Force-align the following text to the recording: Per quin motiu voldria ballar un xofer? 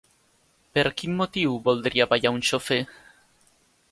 Per 0.77 0.83
quin 1.01 1.13
motiu 1.19 1.59
voldria 1.69 2.09
ballar 2.13 2.33
un 2.37 2.43
xofer? 2.51 2.81